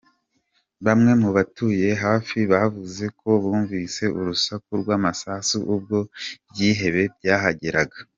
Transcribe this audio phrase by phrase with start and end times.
[0.85, 5.97] Bamwe mu batuye hafi bavuze ko bumvise urusaku rw’amasasu ubwo
[6.49, 7.97] ibyihebe byahageraga.